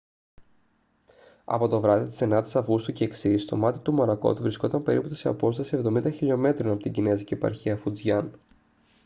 [1.45, 5.27] από το βράδυ της 9ης αυγούστου και εξής το μάτι του μορακότ βρισκόταν περίπου σε
[5.29, 8.39] απόσταση εβδομήντα χιλιομέτρων από την κινεζική επαρχία φουτζιάν